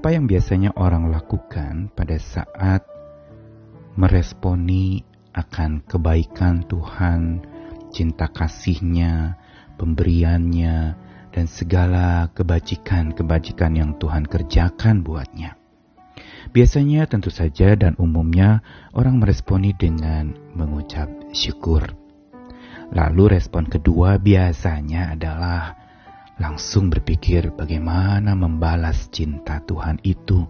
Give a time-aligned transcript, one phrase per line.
[0.00, 2.88] Apa yang biasanya orang lakukan pada saat
[4.00, 5.04] meresponi
[5.36, 7.44] akan kebaikan Tuhan,
[7.92, 9.36] cinta kasihnya,
[9.76, 10.96] pemberiannya,
[11.36, 15.60] dan segala kebajikan-kebajikan yang Tuhan kerjakan buatnya.
[16.48, 18.64] Biasanya tentu saja dan umumnya
[18.96, 21.92] orang meresponi dengan mengucap syukur.
[22.88, 25.76] Lalu respon kedua biasanya adalah
[26.40, 30.48] langsung berpikir bagaimana membalas cinta Tuhan itu.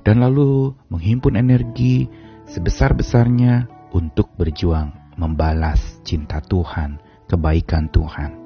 [0.00, 2.08] Dan lalu menghimpun energi
[2.48, 6.96] sebesar-besarnya untuk berjuang membalas cinta Tuhan,
[7.28, 8.40] kebaikan Tuhan.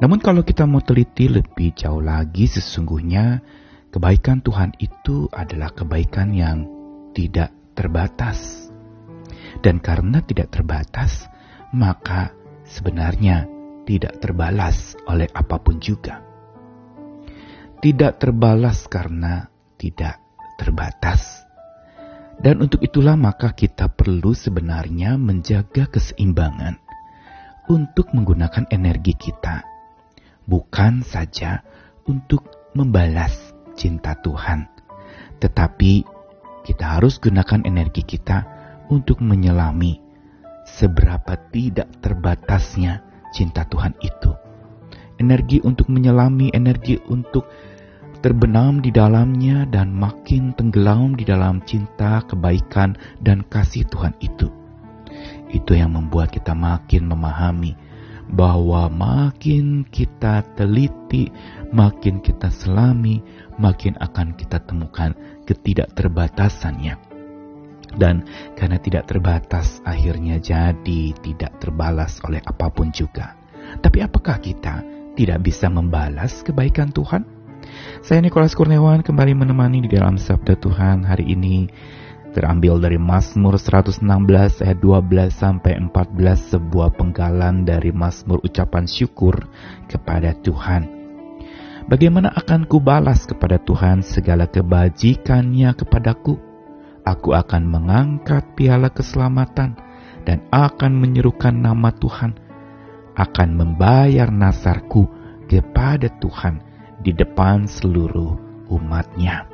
[0.00, 3.44] Namun kalau kita mau teliti lebih jauh lagi sesungguhnya
[3.92, 6.64] kebaikan Tuhan itu adalah kebaikan yang
[7.12, 8.72] tidak terbatas.
[9.60, 11.28] Dan karena tidak terbatas,
[11.76, 12.32] maka
[12.64, 13.59] sebenarnya
[13.90, 16.22] tidak terbalas oleh apa pun juga.
[17.82, 20.22] Tidak terbalas karena tidak
[20.54, 21.42] terbatas.
[22.38, 26.78] Dan untuk itulah maka kita perlu sebenarnya menjaga keseimbangan
[27.66, 29.66] untuk menggunakan energi kita,
[30.46, 31.66] bukan saja
[32.06, 32.46] untuk
[32.78, 34.70] membalas cinta Tuhan,
[35.42, 36.06] tetapi
[36.62, 38.46] kita harus gunakan energi kita
[38.86, 39.98] untuk menyelami
[40.62, 44.30] seberapa tidak terbatasnya cinta Tuhan itu.
[45.20, 47.44] Energi untuk menyelami, energi untuk
[48.20, 54.48] terbenam di dalamnya dan makin tenggelam di dalam cinta, kebaikan, dan kasih Tuhan itu.
[55.50, 57.74] Itu yang membuat kita makin memahami
[58.30, 61.34] bahwa makin kita teliti,
[61.74, 63.18] makin kita selami,
[63.58, 65.12] makin akan kita temukan
[65.50, 67.09] ketidakterbatasannya.
[67.94, 68.22] Dan
[68.54, 73.34] karena tidak terbatas, akhirnya jadi tidak terbalas oleh apa pun juga.
[73.78, 74.82] Tapi apakah kita
[75.14, 77.22] tidak bisa membalas kebaikan Tuhan?
[78.00, 81.68] Saya Nikolas Kurniawan kembali menemani di dalam Sabda Tuhan hari ini
[82.30, 84.02] terambil dari Mazmur 116
[84.62, 89.50] ayat 12 sampai 14 sebuah penggalan dari Mazmur ucapan syukur
[89.90, 90.86] kepada Tuhan.
[91.90, 96.49] Bagaimana akan kubalas kepada Tuhan segala kebajikannya kepadaku?
[97.10, 99.74] Aku akan mengangkat piala keselamatan
[100.22, 102.38] dan akan menyerukan nama Tuhan,
[103.18, 105.10] akan membayar nasarku
[105.50, 106.62] kepada Tuhan
[107.02, 108.38] di depan seluruh
[108.70, 109.50] umatnya.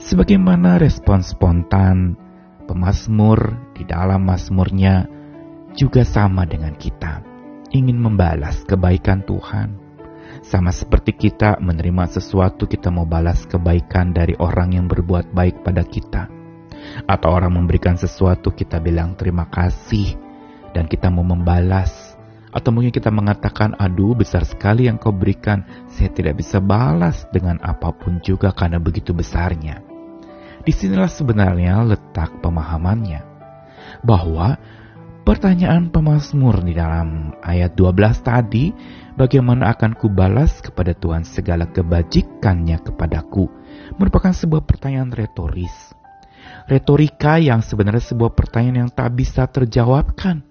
[0.00, 2.16] Sebagaimana respon spontan
[2.64, 5.04] pemazmur di dalam mazmurnya
[5.76, 7.20] juga sama dengan kita,
[7.68, 9.83] ingin membalas kebaikan Tuhan.
[10.42, 15.86] Sama seperti kita menerima sesuatu, kita mau balas kebaikan dari orang yang berbuat baik pada
[15.86, 16.26] kita.
[17.06, 20.18] Atau orang memberikan sesuatu, kita bilang terima kasih,
[20.74, 22.14] dan kita mau membalas
[22.54, 27.58] atau mungkin kita mengatakan, aduh besar sekali yang kau berikan, saya tidak bisa balas dengan
[27.58, 29.82] apa pun juga karena begitu besarnya.
[30.62, 33.26] Di sinilah sebenarnya letak pemahamannya.
[34.06, 34.54] Bahwa
[35.24, 38.70] pertanyaan pemazmur di dalam ayat 12 tadi,
[39.16, 43.48] bagaimana akan kubalas kepada Tuhan segala kebajikannya kepadaku,
[43.96, 45.96] merupakan sebuah pertanyaan retoris.
[46.68, 50.44] Retorika yang sebenarnya sebuah pertanyaan yang tak bisa terjawabkan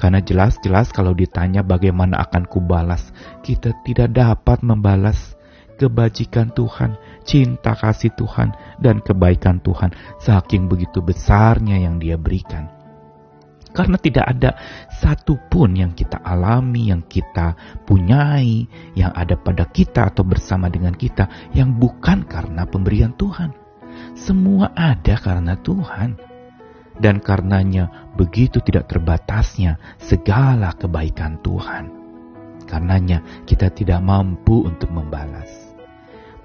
[0.00, 3.12] karena jelas-jelas kalau ditanya bagaimana akan kubalas,
[3.44, 5.36] kita tidak dapat membalas
[5.76, 6.96] kebajikan Tuhan,
[7.28, 9.92] cinta kasih Tuhan, dan kebaikan Tuhan
[10.24, 12.79] saking begitu besarnya yang dia berikan.
[13.70, 14.50] Karena tidak ada
[14.90, 17.54] satupun yang kita alami, yang kita
[17.86, 18.66] punyai,
[18.98, 23.54] yang ada pada kita atau bersama dengan kita, yang bukan karena pemberian Tuhan.
[24.18, 26.18] Semua ada karena Tuhan
[27.00, 31.88] dan karenanya begitu tidak terbatasnya segala kebaikan Tuhan.
[32.68, 35.69] Karenanya kita tidak mampu untuk membalas.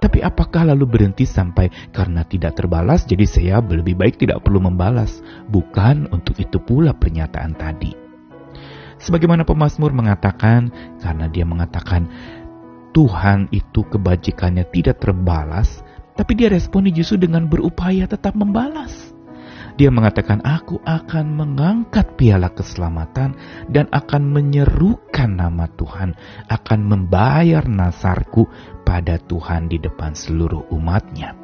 [0.06, 5.26] Tapi apakah lalu berhenti sampai karena tidak terbalas jadi saya lebih baik tidak perlu membalas?
[5.50, 7.90] Bukan untuk itu pula pernyataan tadi.
[9.02, 10.70] Sebagaimana pemazmur mengatakan
[11.02, 12.06] karena dia mengatakan
[12.94, 15.82] Tuhan itu kebajikannya tidak terbalas,
[16.14, 19.15] tapi dia responi justru dengan berupaya tetap membalas.
[19.76, 23.36] Dia mengatakan, "Aku akan mengangkat piala keselamatan
[23.68, 26.16] dan akan menyerukan nama Tuhan,
[26.48, 28.48] akan membayar nasarku
[28.88, 31.36] pada Tuhan di depan seluruh umatnya."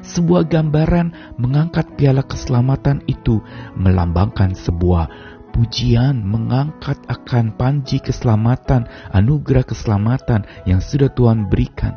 [0.00, 3.44] Sebuah gambaran mengangkat piala keselamatan itu
[3.76, 11.94] melambangkan sebuah pujian mengangkat akan panji keselamatan, anugerah keselamatan yang sudah Tuhan berikan.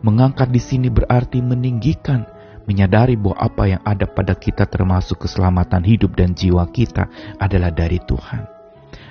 [0.00, 2.24] Mengangkat di sini berarti meninggikan,
[2.70, 7.10] menyadari bahwa apa yang ada pada kita termasuk keselamatan hidup dan jiwa kita
[7.42, 8.46] adalah dari Tuhan.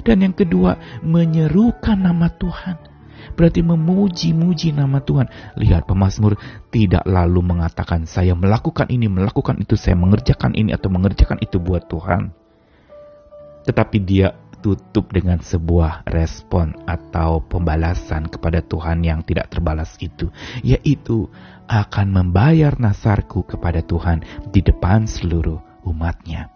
[0.07, 2.79] Dan yang kedua, menyerukan nama Tuhan.
[3.35, 5.27] Berarti memuji-muji nama Tuhan.
[5.59, 6.39] Lihat pemazmur
[6.71, 11.83] tidak lalu mengatakan saya melakukan ini, melakukan itu, saya mengerjakan ini atau mengerjakan itu buat
[11.91, 12.31] Tuhan.
[13.67, 20.27] Tetapi dia tutup dengan sebuah respon atau pembalasan kepada Tuhan yang tidak terbalas itu,
[20.61, 21.31] yaitu
[21.69, 26.51] akan membayar nasarku kepada Tuhan di depan seluruh umatnya.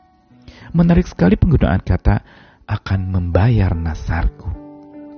[0.73, 2.25] Menarik sekali penggunaan kata
[2.65, 4.50] akan membayar nasarku.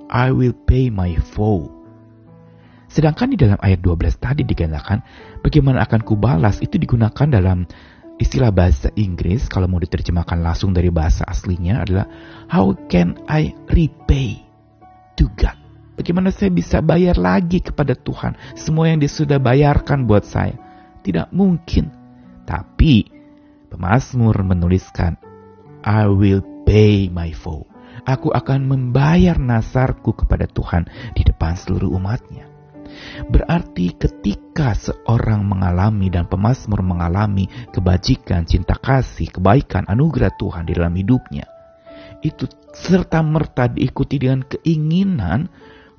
[0.06, 1.72] I will pay my foe.
[2.86, 5.02] Sedangkan di dalam ayat 12 tadi dikatakan
[5.42, 7.66] bagaimana akan kubalas itu digunakan dalam
[8.16, 12.06] istilah bahasa Inggris kalau mau diterjemahkan langsung dari bahasa aslinya adalah
[12.48, 14.40] how can I repay
[15.20, 15.56] to God?
[15.96, 20.56] Bagaimana saya bisa bayar lagi kepada Tuhan semua yang dia sudah bayarkan buat saya?
[21.00, 21.88] Tidak mungkin.
[22.44, 23.08] Tapi
[23.72, 25.16] pemazmur menuliskan
[25.80, 27.64] I will pay my foe.
[28.04, 30.86] Aku akan membayar nasarku kepada Tuhan
[31.16, 32.55] di depan seluruh umatnya.
[33.28, 40.94] Berarti ketika seorang mengalami dan pemazmur mengalami kebajikan, cinta kasih, kebaikan, anugerah Tuhan di dalam
[40.94, 41.44] hidupnya,
[42.22, 45.50] itu serta merta diikuti dengan keinginan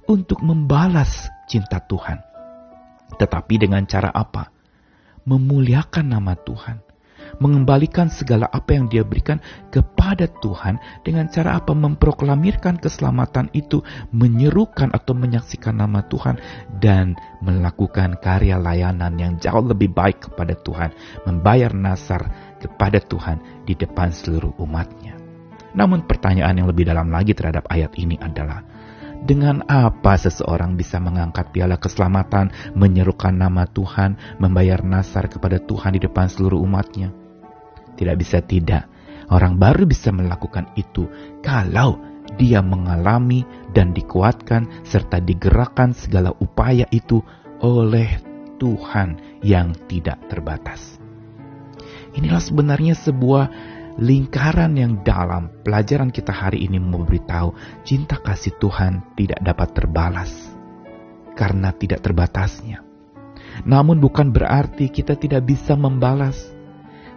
[0.08, 2.24] untuk membalas cinta Tuhan.
[3.20, 4.50] Tetapi dengan cara apa?
[5.28, 6.87] Memuliakan nama Tuhan
[7.38, 9.40] mengembalikan segala apa yang dia berikan
[9.70, 13.84] kepada Tuhan dengan cara apa memproklamirkan keselamatan itu,
[14.16, 16.40] menyerukan atau menyaksikan nama Tuhan
[16.80, 17.14] dan
[17.44, 20.92] melakukan karya layanan yang jauh lebih baik kepada Tuhan,
[21.28, 25.18] membayar nasar kepada Tuhan di depan seluruh umatnya.
[25.78, 28.66] Namun pertanyaan yang lebih dalam lagi terhadap ayat ini adalah,
[29.24, 36.02] dengan apa seseorang bisa mengangkat piala keselamatan, menyerukan nama Tuhan, membayar nasar kepada Tuhan di
[36.04, 37.10] depan seluruh umatnya?
[37.98, 38.86] Tidak bisa tidak.
[39.28, 41.10] Orang baru bisa melakukan itu
[41.44, 42.00] kalau
[42.36, 47.20] dia mengalami dan dikuatkan serta digerakkan segala upaya itu
[47.64, 48.20] oleh
[48.60, 50.98] Tuhan yang tidak terbatas.
[52.18, 59.42] Inilah sebenarnya sebuah lingkaran yang dalam pelajaran kita hari ini memberitahu cinta kasih Tuhan tidak
[59.42, 60.32] dapat terbalas
[61.34, 62.86] karena tidak terbatasnya.
[63.66, 66.46] Namun bukan berarti kita tidak bisa membalas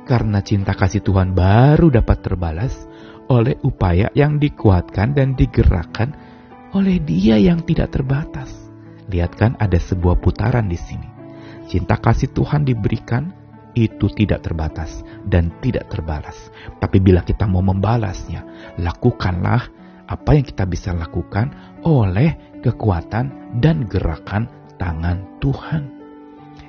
[0.09, 2.88] karena cinta kasih Tuhan baru dapat terbalas
[3.29, 6.17] oleh upaya yang dikuatkan dan digerakkan
[6.73, 8.50] oleh Dia yang tidak terbatas.
[9.11, 11.09] Lihat kan ada sebuah putaran di sini.
[11.71, 13.40] Cinta kasih Tuhan diberikan
[13.75, 16.50] itu tidak terbatas dan tidak terbalas.
[16.78, 18.43] Tapi bila kita mau membalasnya,
[18.81, 19.69] lakukanlah
[20.11, 21.55] apa yang kita bisa lakukan
[21.87, 25.82] oleh kekuatan dan gerakan tangan Tuhan.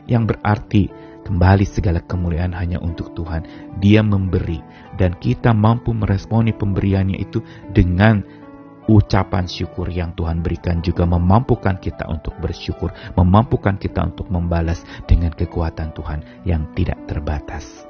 [0.05, 0.83] Yang berarti
[1.21, 3.45] Kembali segala kemuliaan hanya untuk Tuhan.
[3.77, 4.57] Dia memberi
[4.97, 8.25] dan kita mampu meresponi pemberiannya itu dengan
[8.89, 15.33] ucapan syukur yang Tuhan berikan juga memampukan kita untuk bersyukur, memampukan kita untuk membalas dengan
[15.33, 17.85] kekuatan Tuhan yang tidak terbatas.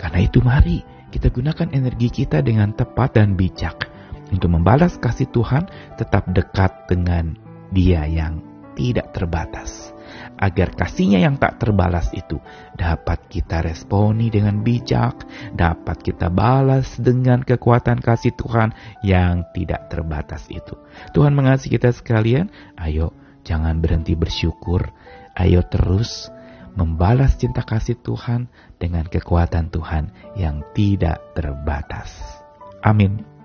[0.00, 3.90] Karena itu mari kita gunakan energi kita dengan tepat dan bijak
[4.30, 5.66] untuk membalas kasih Tuhan
[5.98, 7.34] tetap dekat dengan
[7.74, 8.42] Dia yang
[8.78, 9.94] tidak terbatas
[10.38, 12.38] agar kasihnya yang tak terbalas itu
[12.76, 15.24] dapat kita responi dengan bijak,
[15.54, 18.72] dapat kita balas dengan kekuatan kasih Tuhan
[19.04, 20.76] yang tidak terbatas itu.
[21.12, 22.48] Tuhan mengasihi kita sekalian,
[22.78, 23.12] ayo
[23.42, 24.90] jangan berhenti bersyukur,
[25.36, 26.28] ayo terus
[26.74, 28.46] membalas cinta kasih Tuhan
[28.78, 32.14] dengan kekuatan Tuhan yang tidak terbatas.
[32.80, 33.39] Amin.